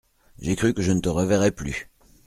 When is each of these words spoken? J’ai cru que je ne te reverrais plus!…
J’ai 0.39 0.55
cru 0.55 0.73
que 0.73 0.81
je 0.81 0.93
ne 0.93 0.99
te 0.99 1.09
reverrais 1.09 1.51
plus!… 1.51 1.91